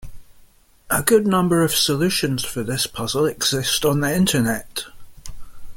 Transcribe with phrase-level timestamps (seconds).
[0.89, 4.85] A good number of solutions for this puzzle exist on the Internet.